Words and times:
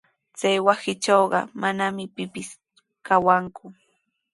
Chay 0.37 0.57
wasitrawqa 0.65 1.39
manami 1.61 2.03
pipis 2.15 2.49
kawanku. 3.05 3.65